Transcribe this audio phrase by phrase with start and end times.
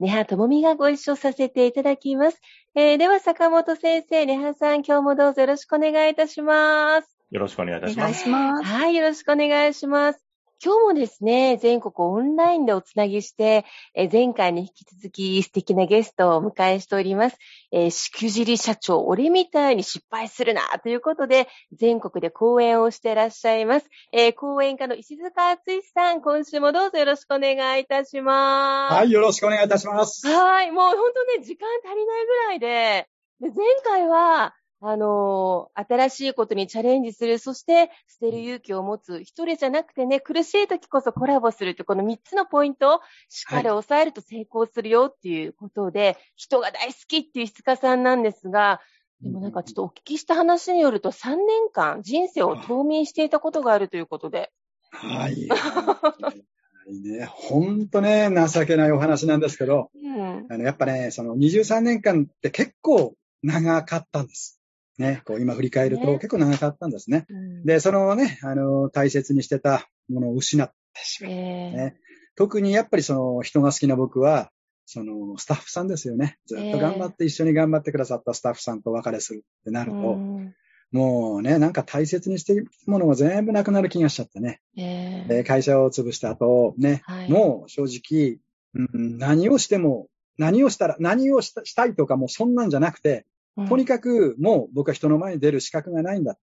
[0.00, 2.40] 根葉智美がご一緒させていただきます、
[2.74, 8.22] えーでは坂本先生根葉さん今日もどうぞよろしくお願いいたしますよろしくお願いいたしお願います。
[8.24, 8.64] します。
[8.64, 10.29] はい、よろしくお願いします。
[10.62, 17.38] 今日もですね、全国オンラインでおつなぎして、えー前回に引き続き素敵なゲストをお迎えしております。
[17.72, 23.86] えーしくじり社長、俺みたいに失敗するなということで、全国で講演をしていらっしゃいます。
[24.12, 28.94] えー講演家の石塚敦さん、今週もどうぞよろしくお願いいたします。
[28.96, 30.26] はい、よろしくお願いいたします。
[30.26, 30.72] はい。
[30.72, 33.08] もう本当ね、時間足りないぐらいで、
[33.40, 48.80] で前回は、あのー新しいことにチャレンジする、そして捨てる勇気を持つ、一人じゃなくてね、苦しい時こそコラボするって、この三つのポイントをしっかり抑えると成功するよっていうことで、人が大好きっていう石塚さんなんですが、
[49.22, 54.50] でもなんかちょっとお聞きした話によると3年間人生を冬眠していたことがあるということで。
[54.92, 55.48] はい。
[55.48, 56.44] はい
[56.90, 60.46] ね、ほんとね、情けないお話なんですけど、うん。
[60.50, 64.59] あのやっぱね、その23年間って結構長かったんです。
[65.00, 67.24] ね、こう今振り返るとね結構長かったんですね。
[67.30, 71.32] うんで、そのね、あの、大切にしてたものを失ってしまう。
[71.32, 71.96] えーね
[72.36, 74.50] 特にやっぱりその人が好きな僕は、
[74.86, 76.38] そのスタッフさんですよね。
[76.46, 80.54] ずっと頑張って一緒に頑張ってくださったスタッフさんとお別れするってなると、うん
[80.92, 84.60] もうね、なんか大切にしているものが全部なくなる気がしちゃってね。
[84.76, 88.38] えーで会社を潰した後、ね、はいもう正直、
[88.74, 90.08] うん、何をしても、
[90.38, 93.26] 何をしたら、何をしたしたいとかもうそんなんじゃなくて、
[93.68, 96.36] とにかくもう僕は人の前に出る資格がないんだ。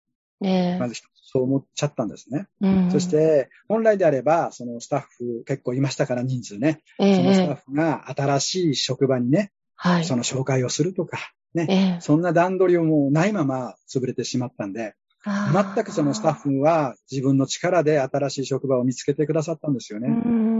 [0.41, 0.95] ねまず
[1.35, 2.47] そう思っちゃったんですね。
[2.61, 6.81] うんそし、て、本来であれば、そのスタッフ結構いましたから人数ね。
[7.01, 10.05] えそのスタッえフが新しい職場にね、はい。
[10.05, 11.19] その紹介をするとか、
[11.55, 11.67] ね。
[11.69, 14.95] ええそんな段取りをもうないまま潰れてしまったんで、
[15.25, 20.09] 全くそのスタッフは自分の力で新しい職場を見つけてくださったんですよね。
[20.09, 20.54] うん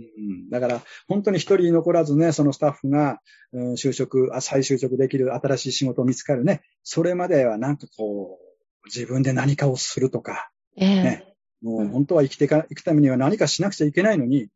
[0.00, 3.20] うんだから、本当に一人残らずね、そのスタッフが、
[3.52, 6.62] うん就職あ、再就職できる新しい仕事を見つかるね。
[6.82, 14.48] それまではなんかこう、自分で何かをするとか、ええねもう本当は生きていくためには何かしなくちゃいけないのに、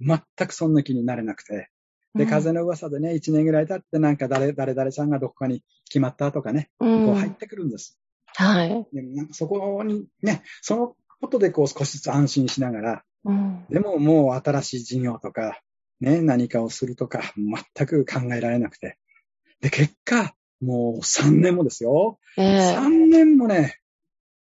[0.00, 1.68] 全くそんな気になれなくて。
[2.14, 7.98] で、風の噂でね、一年ぐらい経ってなんか誰、誰々さんがどこかに決まったとかね、うんこう入ってくるんです。
[8.26, 8.68] はい。
[8.92, 15.60] でもなんかそこにね、そのことでこう少しずつ安心しながら、うんでももう新しい事業とか、
[16.00, 18.98] ね、何かをするとか、全く考えられなくて。
[19.60, 22.18] で、結果、もう3年もですよ。
[22.36, 23.80] ええ3年もね、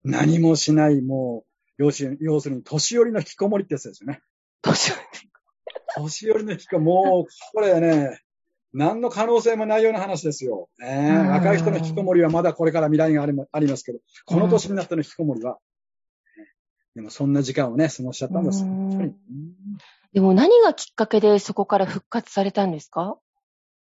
[0.03, 1.45] 何もしない、も
[1.79, 4.21] う、要するに、要するに年寄りの引きこもりってやつですよね。
[4.61, 4.95] 年寄
[5.97, 8.21] 年寄りの引きこもり、もう、これね、
[8.73, 10.69] 何の可能性もないような話ですよ。
[10.77, 15.57] ねうん若い人の引きこもりはまだこれから未来がありまありますけど、この年になっての引きこもりは、
[16.97, 18.65] でもそんな時間をね、過ごしちゃったんです。
[20.13, 23.19] でも何がきっかけでそこから復活されたんですか？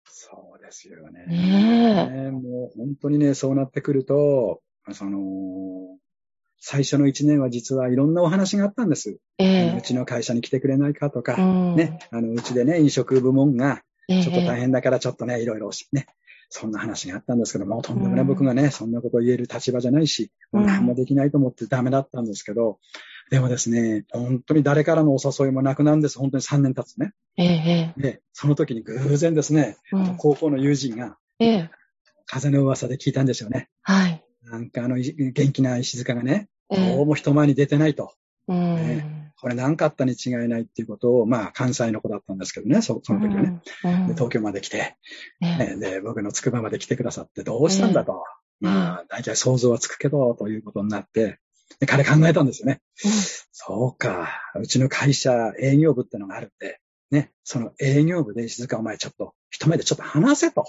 [0.05, 1.25] そうですよね。
[1.25, 4.61] ねねもう本当にね、そうなってくると、
[4.91, 5.19] その、
[6.59, 9.17] 最初の一年は実はいろんなお話があったんです。
[9.39, 9.71] え。
[9.73, 16.05] えうちの会社に来てくれないかとか、えうんね、あの、うちでね、飲食部門がええちょっと大変だからちょっとね、いろいろね、
[16.49, 22.79] そんな話があったんですけども、とんでもない僕がね、そんなことを言える立場じゃないし、もう何もできないと思ってダメだったんですけど、
[23.29, 26.17] でもですね、本当に誰からのお誘いもなくなるんです。
[26.17, 27.13] 本当に3年経つね。
[27.37, 31.69] ええで、その時に偶然ですね、うん高校の友人が、ええ
[32.25, 33.69] 風の噂で聞いたんですよね。
[33.81, 34.23] はい。
[34.43, 38.13] なんかあの、い元気な石塚がね、えどうも人前に出てないと。
[38.47, 43.61] うんねこれ何かあったに違いないっていうことを、まあ、関西の子だったんですけどね、そその時はね。
[43.83, 44.97] うんで東京まで来て、
[45.39, 48.13] ねね、で、僕の筑波まで来てくださって、どうしたんだと。
[48.13, 48.19] うん
[48.67, 51.39] まあ、大体想像はつくけど、ということになって、
[51.79, 52.81] で彼考えたんですよね。
[53.51, 56.79] そうか、うちの会社営業部ってのがあるんで、
[57.11, 60.65] ね、その営業部で石塚お前ちょっと、一目でちょっと話せと。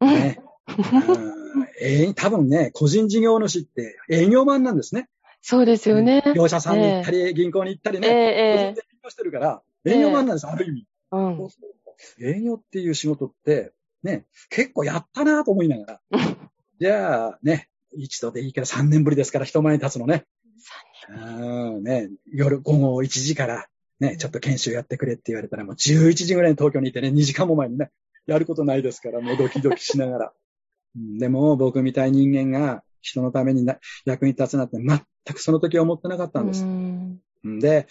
[0.00, 0.08] うん。
[0.08, 1.68] ね、 うん。
[1.80, 5.08] えー多分ね、個人事業主って営業マンなんですね。
[5.46, 6.22] そうですよね。
[6.34, 10.86] 業者さんに行ったり、銀行に行ったりえね、個人えで営業してるから、営業マンなんです、ある意味。
[11.12, 11.74] うんそうそう
[12.18, 16.00] 営業っていう仕事って、ね、結構やったなと思いながら。
[16.80, 20.24] じゃあ、ね、一度でいいけど3年ぶりですから人前に立つのね。
[21.10, 23.68] うん、ね、夜午後1時から、
[24.00, 27.90] ね、ちょっと研修やってくれって言われたらもう11時ぐらいに東京にいてね、2時間も前にね、
[28.26, 30.32] やることないですから、もうドキドキしながら。
[30.96, 34.98] うんでも僕みたい人間が人のためにな役に立つなんて全
[35.34, 36.64] くその時は思ってなかったんです。
[36.64, 37.86] うんんで、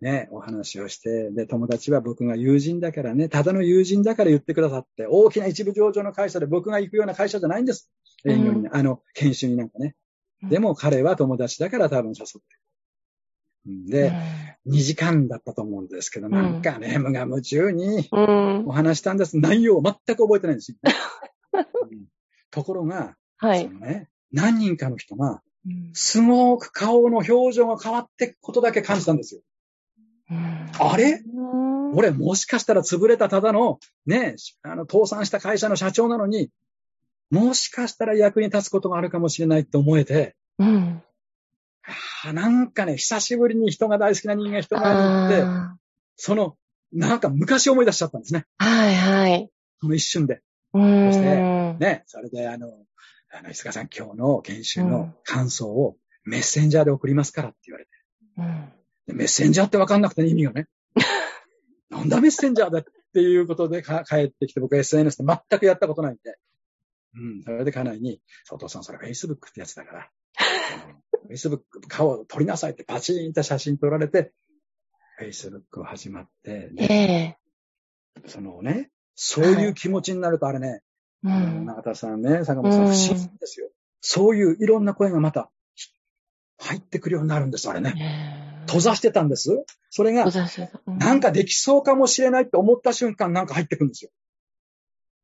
[0.00, 7.90] ね、お話をして、で、友達は僕が友人だからね、ただの友人だから言ってくださって、大きな一部上場の会社で僕が行くような会社じゃないんです。
[8.26, 9.96] 営業に、うあの、研修になんかね。
[10.42, 12.40] でも彼は友達だから多分誘って。
[13.66, 14.12] うんで、
[14.66, 18.64] 2時間だったと思うんですけど、なんかね、無我夢中にうん。
[18.66, 19.38] お話したんです。
[19.38, 20.78] 内容を全く覚えてないんですよ。
[21.90, 22.06] うん
[22.50, 23.64] ところが、はい。
[23.64, 29.40] そのね、何人かの人が、うんすごく顔の表情が変わっていくことだけ感じたんですよ。
[30.78, 31.22] あれ？
[31.34, 36.50] うん俺もしかしたら潰れたただの、ね、あの、倒産した会社の社長なのに、
[37.30, 41.02] もしかしたら役に立つことがあるかもしれないって思えて、うん。
[42.24, 45.76] あなんかね、久しぶりに人が大好きな人間人がいて、あ
[46.16, 46.56] その、
[46.92, 48.44] なんか昔思い出しちゃったんですね。
[48.60, 49.50] ーはいはい。
[49.80, 50.42] その一瞬で。
[50.74, 51.12] うん。
[51.12, 51.24] そして
[51.78, 52.68] ね、それであの、
[53.30, 57.90] あの、石川さん今日の研修の感想をメッセンジャーで送りますからって言われて。
[58.38, 58.72] うん
[59.08, 60.68] でメッセンジャーってわかんなくて意味がね。
[61.88, 62.84] なんだメッセンジャーだっ
[63.14, 66.38] ていうことでか帰ってきて僕 SNS で全くやったことないんで。
[67.14, 67.42] うん。
[67.42, 68.20] それで家内に、
[68.50, 70.10] お父さんそれ Facebook ってやつだから、
[71.30, 74.32] Facebook 顔を撮りなさいってパチーンって写真撮られて、
[75.20, 77.38] Facebook 始まって、えね、
[78.24, 78.28] え。
[78.28, 80.82] そのね、そういう気持ちになるとあれね、
[81.24, 81.66] うん。
[81.66, 83.68] 永田さんね、坂本さんうん不思議ですよ。
[84.00, 85.50] そういういろんな声がまた
[86.58, 88.64] 入ってくるようになるんです、あれね。
[88.66, 89.64] 閉ざしてたんです。
[89.90, 90.26] それが
[90.86, 94.10] なんかできそうかもしれないって思った瞬間、なんか入ってくるんですよ。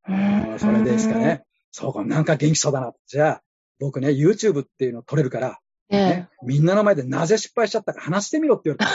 [0.08, 1.44] うんそれですかね。
[1.70, 2.92] そうか、なんか元気そうだな。
[3.06, 3.42] じゃあ、
[3.80, 5.58] 僕ね、YouTube っていうの撮れるから、
[5.90, 8.90] ええね、みんなの前でなぜ失敗しちゃったか話してみろって言われた。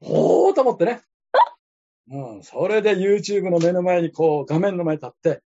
[0.00, 1.02] おーと思ってね。
[2.10, 5.42] うん、それで YouTube の目の前にこう、画面の前に立って、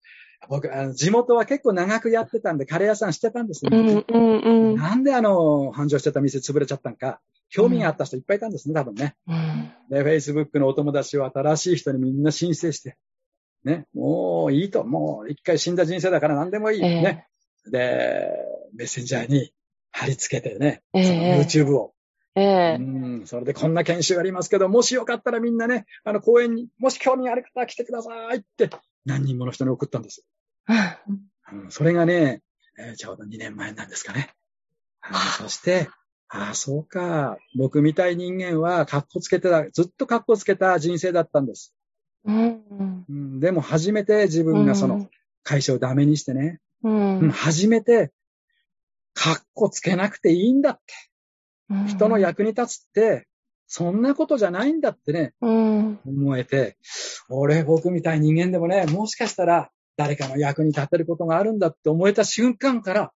[0.48, 3.70] 僕、あの地元は結構長くやってたんで、カレー屋さんしてたんですよ。
[3.72, 4.76] うんうんうん。
[4.76, 9.14] なんであの、繁盛してた店潰れちゃったんか、興味があった人いっぱいいたんですね、多分ね。
[9.28, 12.96] うんで、Facebook のお友達を新しい人にみんな申請して、
[13.64, 16.82] ね、もういいと、もう一回死んだ人生だから何でもいい。
[16.82, 17.26] ええね。
[17.70, 18.30] で、
[18.74, 19.52] メッセンジャーに
[19.90, 21.92] 貼り付けてね、ええその YouTube を。
[22.34, 22.76] ええ。
[22.80, 22.82] う
[23.22, 28.70] ん、それでこんな研修ありますけど、もしよかったらみんなね、あの公園に、もし興味ある方は来てくださいって、
[29.04, 30.24] 何人もの人に送ったんです。
[31.52, 32.42] うん、それがね、
[32.78, 34.34] えーちょうど2年前なんですかね。
[35.10, 35.88] うんそして、
[36.28, 37.36] ああ、そうか。
[37.58, 41.74] 僕みたい人間は、格好つけてた、ずっと格好つけた人生だったんです。
[42.24, 45.08] うんうん、でも初めて自分がその
[45.42, 48.12] 会社をダメにしてね、うんうん初めて、
[49.14, 50.82] 格好つけなくていいんだって。
[51.70, 53.26] うん人の役に立つって、
[53.74, 56.76] そんなことじゃないんだってね、うん思えて、
[57.30, 63.12] 俺、僕みたい人間でもね、もしかしたら誰かの役に立てることがあるんだって思えた瞬間から、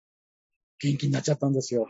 [0.79, 1.87] 元気になっちゃったんですよ。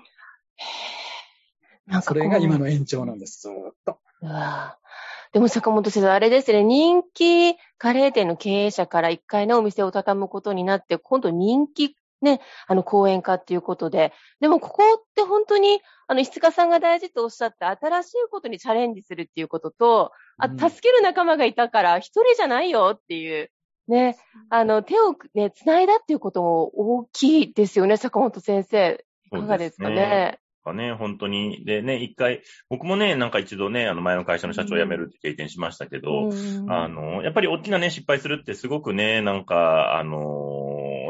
[1.88, 4.00] なんかこそうれが今の延長なんです、ずーっと。
[4.22, 15.82] うわぁでも坂本先生、あれですね、人気カレー店の経営者から一回ね、お店を畳むことになって、今度人気ね、あの、講演家っていうことで、でもここって本当に、
[16.14, 23.50] あの、石塚さんが大事とおっしゃった新しいことにチャレンジするっていうことと、あ、うん助ける仲間がいたから一人じゃないよっていう、
[23.88, 24.16] ね、
[24.50, 26.66] あの、手をね、繋いだっていうことも
[27.00, 29.04] 大きいですよね、坂本先生。
[29.26, 30.38] いかがですかね？
[30.64, 31.66] かね、本当に。
[31.66, 40.20] でね、一回、僕もね、なんか一度ね、あの前の会社の社長を辞めるって経験しましたけど、うんあの、やっぱり大きなね、失敗するってすごくね、なんか、あの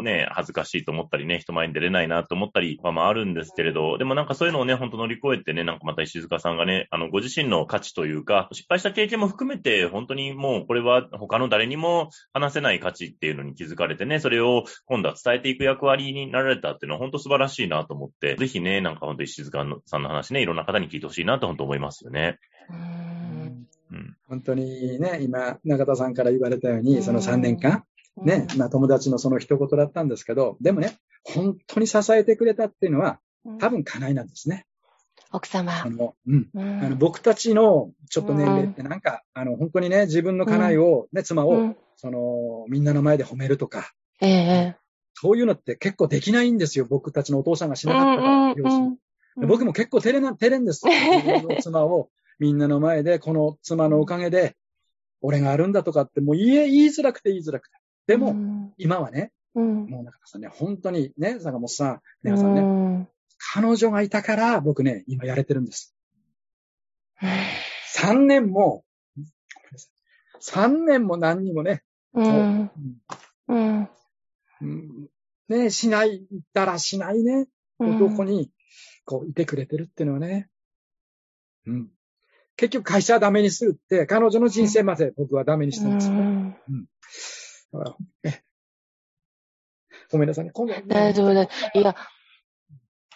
[0.04, 22.40] ね、恥ずかしいと思ったりね、人前に出れないなと思ったりはまああるんですけれど、でもなんかそういうのをね、本当乗り越えてね、なんかまた石塚さんがね、あの、ご自身の価値というか、失敗した経験も含めて、本当にもうこれは他の誰にも話せない価値っていうのに気づかれてね、それを今度は伝えていく役割になられたっていうのは本当素晴らしいなと思って、ぜひね、なんか本当石塚さんの話ね、いろんな方に聞いてほしいなと本当思いますよね。
[22.70, 24.18] うんうん。
[24.28, 27.84] 本当にね、今、中田さんから言われたように、その3年間、
[28.18, 28.58] ね、うん。
[28.60, 33.20] まあ友達のその一言だったんですけど、でもね、本当に支えてくれたっていうのは、
[33.60, 34.66] 多分家内なんですね。
[35.32, 35.82] 奥様。
[35.84, 35.90] あ。
[35.90, 36.50] の、うん。
[36.54, 36.80] うん。
[36.84, 41.78] あの僕たちのちょっと年齢ってなんか、あの、本当にね、自分の家内を、ね、妻を、うん。
[41.96, 44.76] その、みんなの前で褒めるとか、ええ
[45.16, 46.86] そういうのって結構できないんですよ。
[46.86, 48.98] 僕たちのお父さんがしなかったから、両親
[49.38, 50.82] で僕も結構照れな、照れんです。
[51.62, 54.56] 妻をみんなの前で、この妻のおかげで、
[55.22, 57.78] 俺があるんだとかって、もう言え、言いづらくて言いづらくて。
[58.08, 58.36] でも、
[58.78, 63.10] 今はね、うん、もう中田さんね、本当にね、坂本さん、皆さんね、ね。
[63.54, 65.96] 彼女がいたから、僕ね、今やれてるんです。
[67.96, 68.84] 3年も、
[70.42, 71.84] 3年も何にもね、
[72.14, 72.72] うん。
[73.48, 73.90] うん。
[74.62, 75.10] うん
[75.50, 77.48] ね、しない、だらしないね、
[77.80, 78.50] 男に、
[79.06, 80.50] こう、いてくれてるっていうのはね、
[81.68, 81.92] うん。
[82.56, 86.24] 結局会社はダメにするって、彼女の人生まで僕はダメにしたんですよね。
[86.24, 86.58] だか
[90.12, 90.52] ごめんなさいね。
[90.52, 91.44] 今度、ね、大丈夫だ。
[91.44, 91.48] い
[91.82, 91.96] や、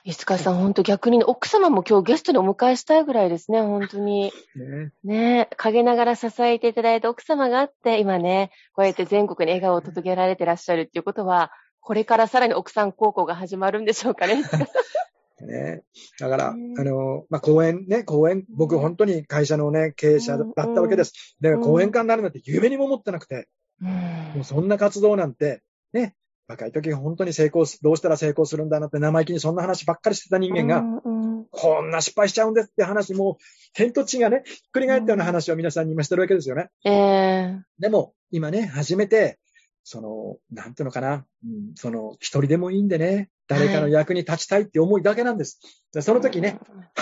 [0.03, 4.31] 石川さん、本当逆にね、奥様も今日ゲストにお迎えしたいぐらいですね、本当に。
[4.55, 14.43] ね、ね陰ながら支えていただいた奥様があって、今ね、こうやって全国に笑顔を届けられてらっしゃるっていうことは、これからさらに奥さん高校が始まるんでしょうかね。
[15.45, 15.83] ね。
[16.19, 21.35] だから、あねの、まあ、講演ね、講演、僕本当に会社のね、経営者だったわけです。
[21.41, 23.45] で、うん講演家になるなんて夢にも思ってなくて、うん
[23.79, 25.61] もうそんな活動なんて、
[25.93, 26.15] ね、
[26.47, 31.45] 若い時本当に成功す、どうしたら成功するんだなって生意気にそんな話ばっかりしてた人間が、うんうん。
[31.51, 33.35] こんな失敗しちゃうんですって話、もう、
[33.73, 36.69] 天と地がね、ひっくり返ったような話を皆さんに今してるわけですよね。
[36.85, 37.61] ええ。
[37.79, 39.39] でも、今ね、初めて、
[39.83, 45.59] その、なんていうのかな、うん、その、一人でもいいんでね、誰かの役に立ちたいって思いだけなんです。
[45.93, 46.59] でその時ね、、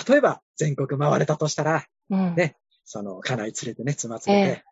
[0.08, 2.36] 例えば全国回れたとしたら、うん。
[2.36, 4.64] ねその、家内連れてね、妻連れて、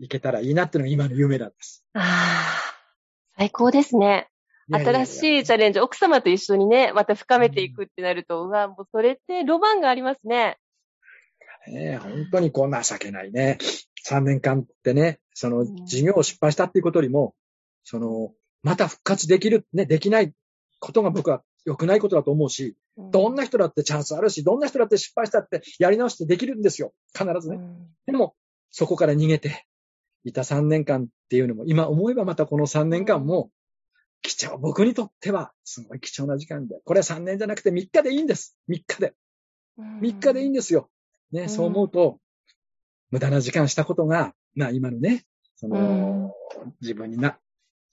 [0.00, 1.84] 行けたらいいなっていうのが今の夢なんです。
[1.92, 2.74] ああ、
[3.36, 4.28] 最高ですね。
[4.72, 10.58] 新しいチャレンジ、奥様と一緒にね、また深めていくってなると、うわ、もうそれってロマンがありますね。
[11.68, 13.58] ね、本当にこう情けないね。
[14.08, 17.34] 3年間ってね、そのうん事業を失敗したっていうことよりも、
[17.84, 20.32] その、また復活できる、ね、できない
[20.78, 26.92] ことが僕は良くないことだと思うし、どんな人だってチャンスあるし、どんな人だって失敗したってやり直してできるんですよ。
[27.12, 27.56] 必ずね。
[27.56, 28.34] うんでも、
[28.70, 29.66] そこから逃げて
[30.24, 33.50] いた3年間っていうのも、今思えばまたこの3年間も、
[34.22, 38.56] 貴重、僕にとってはすごい貴重な時間で、これは3年じゃなくて3日でいいんです。
[38.68, 39.14] 3日で。
[39.78, 40.90] 3日でいいんですよ。
[41.32, 41.48] ね、うん。
[41.48, 42.18] そう思うと、
[43.10, 45.24] 無駄な時間したことが、まあ今のね、
[45.56, 46.32] その、
[46.80, 47.38] 自分にな、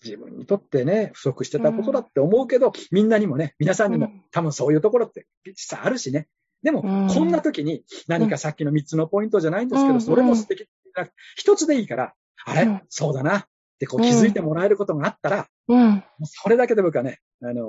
[0.04, 4.24] 自分にとってね、不足してたことだって思うけど、みんなにもね、皆さんにもうん。
[4.32, 6.28] 多分そういうところって実際あるしね。
[6.62, 7.08] でも、うん。
[7.08, 10.02] こんな時に何かさっきの3つのポイントじゃないんですけど、うん。
[10.02, 10.68] それも素敵
[11.04, 12.14] な、 一つでいいから、
[12.46, 13.46] あれ、うんそうだなっ
[13.80, 16.04] てこう気づいてもらえることがあったら、うん。
[16.24, 17.64] それだけで僕はね、あの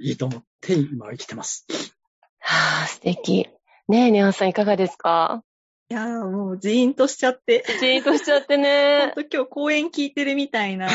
[0.00, 1.66] いいと思って今は生きてます。
[2.40, 3.48] はあ、素敵。
[3.88, 5.42] ねえ、ネアンさんいかがですか？
[5.90, 9.10] いやーもうジーンとしちゃって、ジーンとしちゃってほんね。
[9.16, 10.86] と今日公演聞いてるみたいな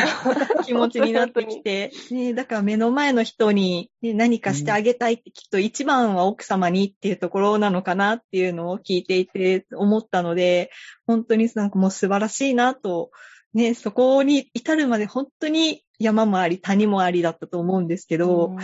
[0.63, 10.69] 気持ちになってきて、 ね、だから目の前の人に、ね、何かしてあげたいってきっと一番は奥様にっていうところなのかなっていうのを聞いていて思ったので、
[11.07, 13.09] 本当になんかもう素晴らしいなと、
[13.55, 18.55] ね、そこに至るまで本当に山もあり谷もありだったと思うんですけど、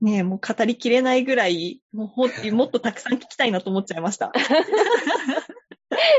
[0.00, 4.32] ね、もう語りきれないぐらい、もうもっとたくさん聞きたいなと思っちゃいました。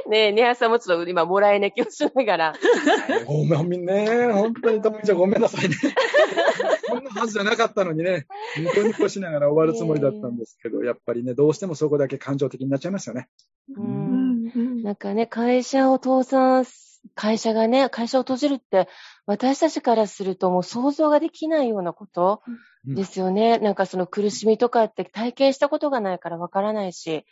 [0.09, 2.53] ねえ、ネアンさんもちょっと今、もらい泣きをしながら。
[3.25, 4.31] ごめんね。
[4.31, 5.75] 本当に、ともみちゃんごめんなさいね。
[6.89, 13.27] こんなはずじゃなかったのにね、ニコニコしながら終わるつもりだったんですけど、やっぱりね、どうしてもそこだけ感情的になっちゃいますよね。
[13.75, 18.87] ううんんなんかね、会社を倒産す、会社がね、会社を閉じるって、
[19.25, 22.41] 私たちからするともう想像ができないようなこと
[22.87, 23.59] うんですよね。
[23.59, 27.25] なんかその苦しみとかって体験したことがないからわからないし、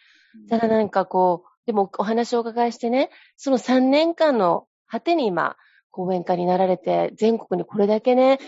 [0.50, 5.58] ただなんかこう、でもお話をお伺いしてね、その3年間の果てに今、
[5.92, 8.40] 講演家になられて、全国にこれだけね、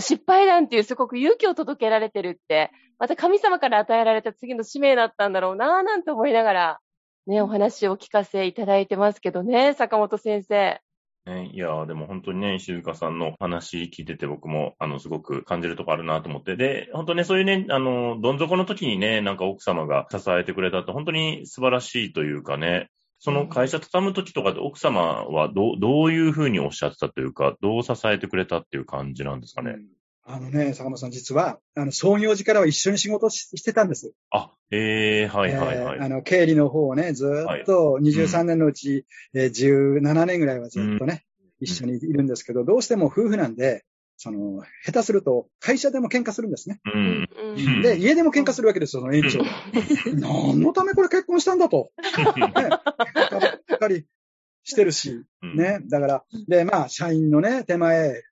[0.00, 6.78] 失敗談っていうすごく勇気を届けられてるって、また神様から与えられた次の使命だったんだろうなぁなんて思いながら、
[7.28, 10.80] ね、お話をお聞かせいただいてますけどね、坂本先生。
[11.24, 16.56] ね、いやーでも本当にね、静香さんの話聞いてて僕も、あの、すごく感じるとこあるなと思って。
[16.56, 29.76] で、本当ね、そういうね、あの、どん底の時にね、なんか奥様が支えてくれたって本当に素晴らしいというかね、その会社畳む時とかで奥様はどう、どういうふうにおっしゃってたというか、どう支えてくれたっていう感じなんですかね。
[30.24, 34.12] あのね、坂本さん実は、あの、創業時からは一緒に仕事ししてたんです。
[34.30, 35.96] あ、ええはいはいはい。
[35.96, 41.24] えーあの、経理の方をね、ずーっと23年のうち、えー17年ぐらいはずっとね、
[41.60, 43.84] 一緒にいるんですけど、どうしても夫婦なんで、
[44.16, 46.80] その、下手すると会社でも喧嘩するんですね。
[46.84, 47.28] うん。
[47.56, 49.46] うんで、家でも喧嘩するわけですよ、その園長が。
[50.14, 51.90] 何のためこれ結婚したんだと。
[51.98, 52.06] ね、
[52.54, 54.06] 喧嘩ばっかり
[54.62, 55.56] してるし、うん。
[55.56, 55.80] ね。
[55.88, 58.22] だから、で、まあ、社員のね、手前、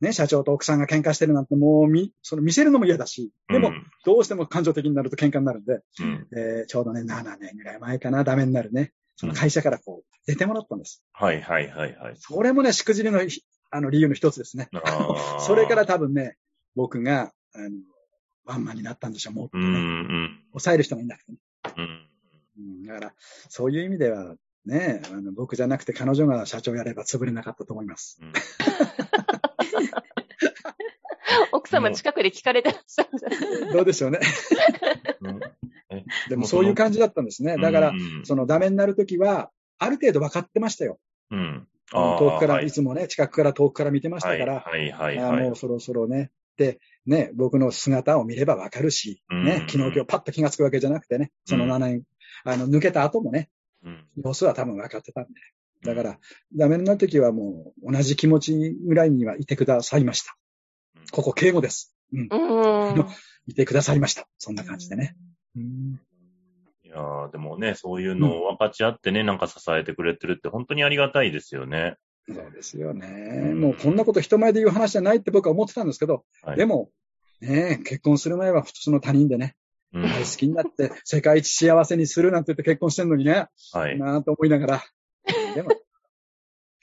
[0.00, 6.26] ね、社長と奥さんが喧嘩してるなんてもう見、その見せるのも嫌だし、でも、うんどうしても感情的になると喧嘩になるんで、うん。
[6.34, 8.92] えーちょうどね、7年ぐらい前かな、ダメになるね。
[9.16, 11.02] その会社からこう、出てもらったんです。
[11.12, 12.14] はいはいはいはい。
[12.16, 14.70] それもね、しくじりのひあの理由の一つですね。
[15.40, 16.36] それから、多分ね、
[16.74, 17.70] 僕が、あの、
[18.44, 19.64] ワンマンになったんでしょう、もっとね。
[19.64, 21.38] うんうん抑える人がいなくてね。
[21.76, 22.08] うん。
[22.58, 23.14] うん、だから、
[23.48, 24.34] そういう意味では、
[24.70, 28.18] ね、あの僕じゃなくて彼女が社長やれば潰れなかったと思います。
[28.22, 28.32] うん
[31.52, 34.20] 奥様近くで聞かれてらっしゃるんじゃないどうでしょうね。
[36.28, 37.56] でもそういう感じだったんですね。
[37.56, 40.98] だからう、んそのダメになるときは、ある程度分かってましたよ。
[41.30, 41.66] うん。
[41.92, 45.44] 遠くから、はいいつもね、近くから遠くから見てましたから、はいはいあはい。
[45.44, 52.02] もうそろそろね、で、ね、僕の姿を見ればわかるし、うんね、昨日今日パッと気がつくわけじゃなくてね、その7年、
[52.44, 53.59] あの、抜けた後もね、うん
[54.16, 55.30] 様子は多分分かってたんで。
[55.82, 56.18] だから、
[56.54, 60.36] ダメになるときはもう、同じ気持ちぐらいにはいてくださいました。
[61.10, 61.96] ここ敬語です。
[62.12, 62.28] うん。
[62.30, 63.06] うん。
[63.46, 64.28] いてくださいました。
[64.38, 65.16] そんな感じでね。
[65.56, 66.00] うん
[66.84, 71.94] いやーでもね、そういうのを分かち合ってね、なんか支えてくれてるって本当にありがたいですよね。
[72.26, 73.52] そうですよね。
[73.52, 76.90] んもうこんなこと人前で言う話じゃないって僕は思ってたんですけど、はいでも、
[77.40, 79.54] ね、結婚する前は普通の他人でね、
[79.92, 83.98] うん大好きになって世界一幸せにするなんて言って結婚してんのにね、はい。
[83.98, 84.84] なぁと思いながら。
[85.54, 85.70] でも、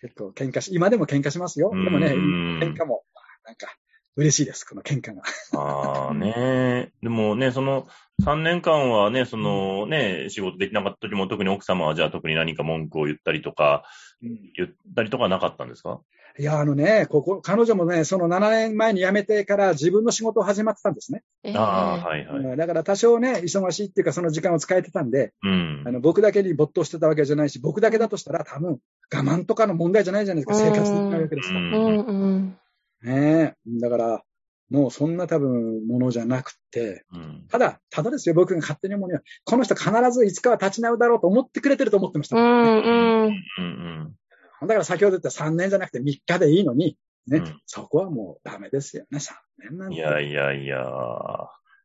[0.02, 1.70] 結構喧嘩し、今でも喧嘩しますよ。
[1.72, 3.04] でもね、うん喧嘩も、
[3.46, 3.68] なんか、
[4.16, 5.22] 嬉しいです、この喧嘩が。
[5.60, 6.92] ああね。
[7.02, 7.88] でもね、その
[8.24, 13.84] 3年間はね、そのね、仕事できなかった時も特に奥様はじゃあ特に何か文句を言ったりとか、
[14.22, 16.02] 言ったりとかはなかったんですか？
[16.40, 21.24] いや、あのね、ここ、彼女もね、その7年前に辞めてから自分の仕事を始まってたんですね。
[21.44, 22.38] ええああ、はいはい。
[22.38, 25.92] うんだから多少ね、忙しいっていうかその時間を使えてたんで、うんあ。
[25.92, 28.80] の、僕だけに没頭してたわけじゃないし、僕だけだとしたら多分、
[29.14, 31.60] 我慢とかの問題じゃないじゃないですか、生活できないわけですから。
[31.60, 32.58] うんうんうん。
[33.04, 33.80] ねえ。
[33.80, 34.24] だから、
[34.70, 42.36] もうそんな多分ものじゃなくて、うんただ、ただですよ、僕が勝手に思うには、この人必ずいつかは立ち直るだろうと思ってくれてると思ってました。
[42.38, 43.34] うんうん。
[43.58, 44.16] うん
[44.62, 49.34] だから先ほど言った3年じゃなくて3日でいいのに、ね、うんそこはもうダメですよね、3
[49.70, 49.94] 年なんうん。
[49.94, 49.98] て。
[49.98, 50.84] いやいやいや。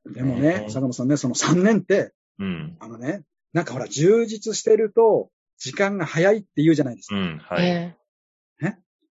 [0.07, 2.77] でもねね、坂本さんね、その3年って、うん。
[2.81, 7.17] あのね、なんかほら、充実してると、時間が早いって言うじゃないですか。
[7.17, 7.39] うん。
[7.39, 7.97] はい。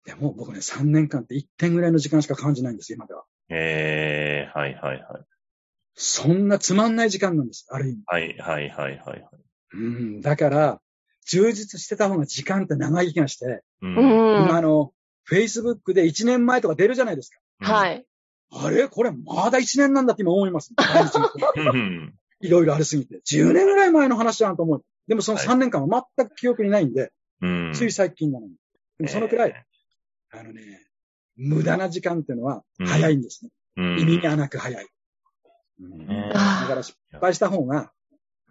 [0.07, 3.23] えでも僕ね、3年間って1点ぐらいの時間しか感じないんです、今では。
[3.49, 5.25] ええはいはいはい。
[5.93, 8.03] そんなつまんない時間なんです、ある意味。
[8.05, 9.29] はいはいはいはい。
[9.73, 10.81] うん、だから、
[11.27, 13.95] 充実してた方が時間って長い気がして、うん。
[13.95, 13.97] ん。
[13.97, 14.91] 今あの、
[15.29, 17.39] Facebook で1年前とか出るじゃないですか。
[17.73, 18.05] はい。
[18.53, 18.87] あれ？
[18.89, 20.73] これまだ1年なんだって今思います。
[22.41, 23.21] いろいろありすぎて。
[23.29, 24.83] 10年ぐらい前の話じゃんと思う。
[25.07, 27.11] でもその3年間は全く記憶にないんで、
[27.41, 27.71] うん。
[27.73, 28.53] つい最近なのに。
[28.97, 29.65] でもそのくらい、え
[30.31, 30.87] あのね、
[31.35, 33.51] 無駄な時間っていうのはうん早いんですね。
[33.77, 33.99] うん。
[33.99, 34.87] 意味がなく早い。
[35.79, 37.91] うんねだから失敗した方が、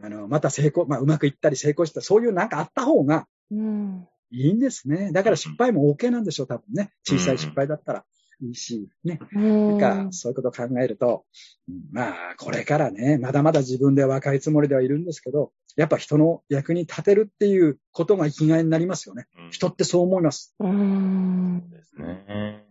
[0.03, 4.07] あの、また成功、まあうまくいったり成功した、そういうなんかあった方がうん。
[4.33, 5.11] いいんですね。
[5.13, 6.93] だから失敗も OK なんでしょう、多分ね。
[7.07, 8.05] 小さい失敗だったら
[8.43, 9.21] いいし、ね。
[9.35, 9.79] うん。
[9.79, 11.25] なんか、そういうことを考えると、
[11.69, 19.27] うんまあ、これからね、まだまだ自分では若いつもりではいるんですけど、やっぱ人の役に立てるっていうことが生きがいになりますよね。
[19.39, 20.55] うん人ってそう思います。
[20.61, 21.71] うん。
[21.71, 22.65] ですね。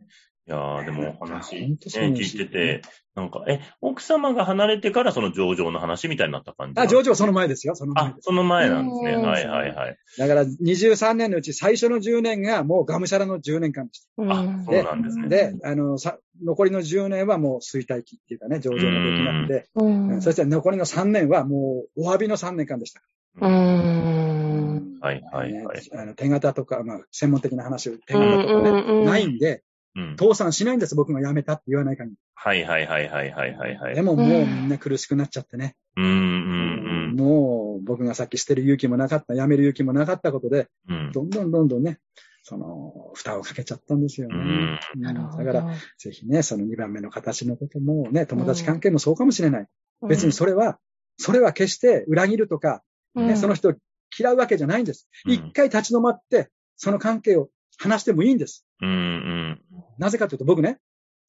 [0.49, 1.77] いやーでもお話、ほね、
[2.17, 2.81] 聞いてて、
[3.13, 8.15] なんか、え、奥様が離れてからその上場の話みたいになった感じあ、上場はその前ですよ、その前あ。
[8.19, 9.11] その前なんですね。
[9.11, 9.97] うんはいはいはい。
[10.17, 15.21] だから23年のうち最初の10年がもうがむしゃらの10年間でしうんそうなんですた。
[15.21, 15.29] ね。
[15.29, 20.21] で、あの、さ、残りの10年はもう衰退期っていうかね、上場ができなくて、うん。
[20.23, 23.01] そして残りの3年はもうお詫びの3年間でした。
[23.39, 24.97] うん。
[24.99, 25.89] はいはいはい。
[25.93, 29.63] あの手形とか、まあ、専門的な話を、手形とかうんうんね、うんないんで、
[29.99, 30.15] うん。
[30.17, 32.15] 倒産しないんです、僕が辞めたって言わない限り。
[32.35, 33.95] はいはいはいはいはいはいはい。
[33.95, 35.75] でももうみんな苦しくなっちゃってね。
[35.97, 40.97] うんうんもう僕がさっき捨てる勇気もなかった、辞める勇気もなかったことで、うん。
[41.07, 41.11] うん。
[41.11, 41.99] どんどんどんどんね、
[42.43, 44.35] その、蓋をかけちゃったんですよね。
[44.35, 45.43] うんうんなるほど。
[45.43, 49.67] だから、ぜひね、その2番目の形のこともね、友達関係もそうかもしれない。
[50.07, 50.79] 別にそれは、
[51.17, 52.81] それは決して裏切るとか、
[53.15, 53.73] ね、その人を
[54.17, 55.07] 嫌うわけじゃないんです。
[55.25, 58.65] うん一回立ち止まって、その関係を話してもいいんです。
[58.81, 59.61] うんうん。
[59.97, 60.79] なぜかというと僕ね、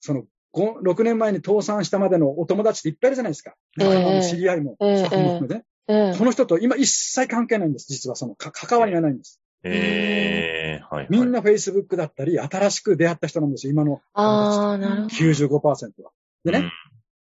[0.01, 3.55] その5 6年前に倒産したまでのお友達っていっぱいいるじゃないですか。
[3.81, 7.87] ええ今の知り合いも、ええスタッフもねええこの人と今一切関係ないんです。
[7.89, 9.41] 実はそのか関わりがないんです。
[9.63, 11.07] ええはいはい。
[11.11, 15.17] みんな Facebook だったり、新しく出会った人なんですよ、今のああ、なるほど。
[15.17, 16.11] 95%は。
[16.45, 16.73] でね、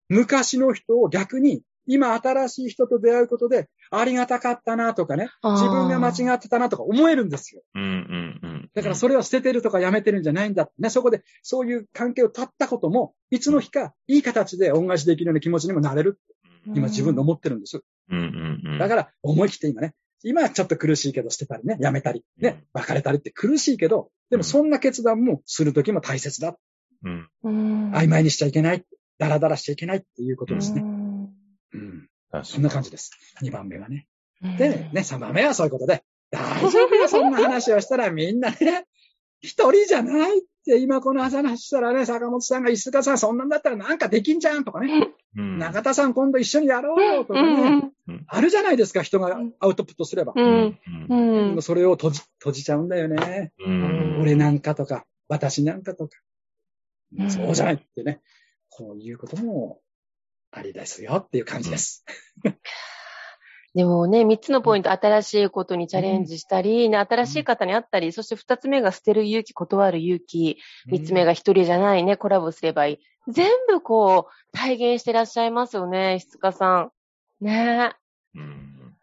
[0.08, 7.62] 昔の人を逆に今新しい人と出会うことで、ありがたかったなとかね、自分が間違ってたなとか思えるんですよ。
[7.74, 8.70] うんうんうん。
[8.72, 10.88] だからそれを捨ててるとかやめてるんじゃないんだってね。
[10.88, 16.20] そこでそういう関係を断ったことも、いつの日かいい形で恩返しできるような気持ちにもなれる。
[16.64, 17.82] 今自分で思ってるんです。
[18.08, 18.78] うんうんうん。
[18.78, 26.56] だから思い切って今ね、今はちょっと苦しいけど捨てたりね、やめたり、ね、別れたりって苦しいけど、でもそんな決断もするときも大切だ。
[27.02, 27.28] うん。
[27.42, 28.84] うん曖昧にしちゃいけない。
[29.18, 30.82] ダラダラしちゃいけないっていうことですね。
[31.74, 32.08] うん
[32.44, 33.10] そんな感じです。
[33.42, 34.06] 2番目はね。
[34.42, 38.86] うんで、ね、3番目はそういうことで、大丈夫よ、そんな話をしたらみんなね、
[39.40, 45.58] 一人じゃないって、今この話したらね、坂本さんが石塚さんそんなんだったらなんかできんじゃんとかね、うん。
[45.58, 47.90] 中田さん今度一緒にやろうよとかね、
[48.26, 50.32] あるじゃないですか、人がアウトプットすれば。
[50.36, 50.40] う。
[50.40, 50.78] うんん。
[51.08, 51.56] ううん。
[51.58, 51.62] ん。
[51.62, 53.52] それを閉じ、閉じちゃうんだよね。
[53.58, 54.18] うん。
[54.20, 56.16] 俺なんかとか、私なんかとか。
[57.18, 58.20] うんそうじゃないってね。
[58.68, 59.80] こういうことも
[60.52, 62.04] ありですよっていう感じです。
[63.74, 72.98] でもね、三つのポイント、新しいことにチャレンジしたり、ね、新しい方に会ったり、そして二つ目が捨てる勇気、断る勇気、三つ目が一人じゃないね、コラボすればいい。
[73.28, 76.90] 全部こう、体現してらっしゃいますよね、石塚さ
[77.40, 77.44] ん。
[77.44, 77.92] ね。
[78.34, 78.96] うん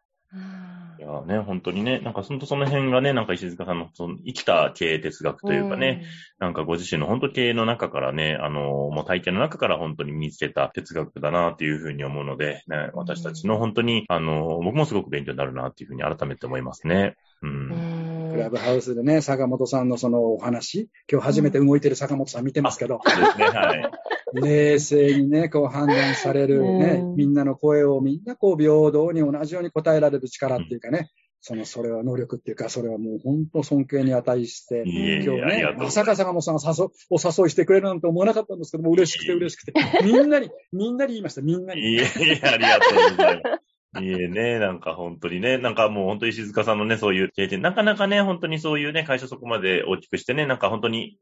[1.07, 6.05] やね、本当にね、なんかそのその辺がね、なんか石塚さんのその生きた経営哲学というかね、
[6.39, 17.15] なんかご自身の本当経営の中からね、あの、もう体験の中から本当に身につけた哲学だなっていうふうに思うので、ね、私たちの本当に、あの、僕もすごく勉強になるなっていうふうに改めて思いますね。
[17.41, 17.47] う。
[17.47, 17.96] うんん。
[18.37, 23.91] クラブハウスでね、坂本さんのそのお話、今日初めて動いてる坂本さん見てますけど、そうですね、はい。
[24.33, 27.15] 冷静にね、こう判断されるねう、ん。
[27.15, 31.09] みんなの声をみんなこう平等に同じように答えられる力っていうかね、
[31.41, 39.73] その、それは能力っていうか、それはもう本当尊敬に値して、今日ねまさか坂本さんが誘お誘いしてくれるなんて思わなかったんですけども、嬉しくて嬉しくて、
[40.03, 41.81] みんなに、みんなに言いました、みんなに。
[41.81, 43.67] いえいえ、ありがとうございます。
[43.99, 51.17] いえね、なんか本当にね、なんかもう本当に石塚さんのね、そういう経験、なかなかね、本当にそういうね、会社そこまで大きくしてね、なんか本当に、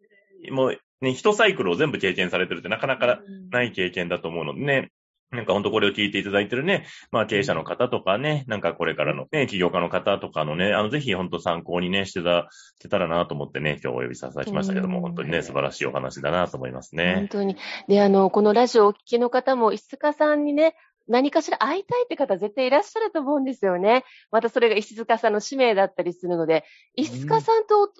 [0.51, 3.19] もうね、一サイクルを全部経験されてるってなかなか
[3.51, 4.91] ない経験だと思うのでね、
[5.31, 17.27] なんか本当これを聞いていただいてるね、まあ経営者の方とかね、なんかこれからのね、起業家の方とかのね、あのぜひ本当参考にね、してた、してたらなと思ってね、今日お呼びさせていただきましたけども、うん本当にね、素晴らしいお話だなと思います本ね。
[17.29, 17.57] 当に。
[17.87, 20.75] で、あの、このラジオをお聞きの方も、石塚さんにね、
[21.07, 24.03] 何かしら会いたいって方絶対いらっしゃると思うんですよね。
[24.31, 26.63] またそれが石塚さんの使命だったりするので、
[26.95, 27.91] 石塚さんと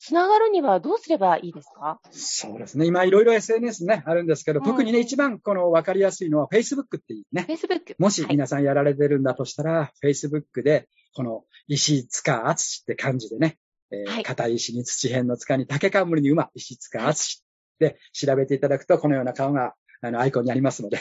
[0.00, 2.00] つながるにはどうすればいいですか？
[2.10, 2.86] そうですね。
[2.86, 7.46] 今いろいろ SNS ね、あるんですけど、うん特にね、一番この分かりやすいのは Facebook っていうね。
[7.48, 7.94] ?Facebook。
[7.98, 13.58] もしはい皆さんやられてるんだとしたら、Facebook で、この石塚厚って漢字でね、
[13.90, 17.42] えーはい硬い石に土辺の塚に竹冠に馬、石塚厚
[17.78, 19.74] で調べていただくと、このような顔が、
[20.04, 21.00] あの、アイコンにありますので、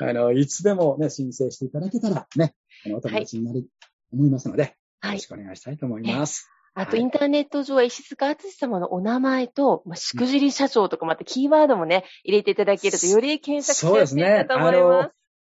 [0.00, 2.54] あの、いつでもね、申請していただけたらね、
[2.86, 3.66] あの、お友達になる、
[4.12, 4.68] 思いますので、よ
[5.00, 5.26] はいろし。
[5.26, 6.48] くお願いしたいと思います。
[6.74, 14.44] あと、はいインターネット上は石塚敦様のお名前と、まあ、しくじり社長とか、またキーワードもね、入れていただけると、より検索しやすいかね。
[14.44, 15.12] と思います。、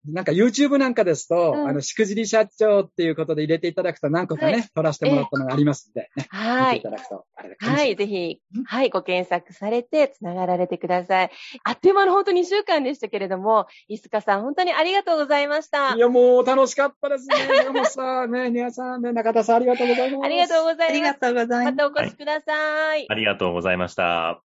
[0.08, 6.98] なんか YouTube なんかですと、うんあの、しくじり社長っていうことで入れていただくと何個かね、はい撮らせてもらったのがありますんで、ね、はい見ていた。
[6.98, 7.26] だくと、
[7.60, 11.32] はい、ぜひうん、はい、ご検索されて、つながられてください。
[11.64, 16.00] あっという間の本当2週間でしたけれども、石塚さん、本当にありがとうございましたい。
[16.00, 17.70] や、もう楽しかったですね。
[17.70, 20.26] もうさ、ね、 皆さんね、中田さんありがとうございます。
[20.26, 20.90] ありがとうございます。
[20.90, 21.72] ありがとうございま。
[21.72, 23.06] ますたお越しください。
[23.10, 24.45] ありがとうございました。